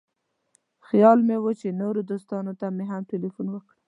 خیال 0.87 1.19
مې 1.27 1.37
و 1.39 1.45
چې 1.59 1.67
نورو 1.81 2.01
دوستانو 2.11 2.51
ته 2.59 2.65
هم 2.89 3.01
تیلفون 3.11 3.47
وکړم. 3.51 3.77